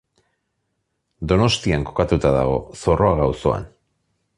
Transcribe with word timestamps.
Donostian 1.33 1.87
kokatuta 1.91 2.35
dago, 2.41 2.59
Zorroaga 2.83 3.29
auzoan. 3.33 3.75